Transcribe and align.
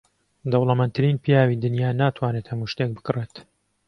دەوڵەمەندترین 0.51 1.17
پیاوی 1.23 1.61
دنیا 1.63 1.89
ناتوانێت 2.01 2.45
هەموو 2.51 2.71
شتێک 2.73 2.89
بکڕێت. 2.95 3.35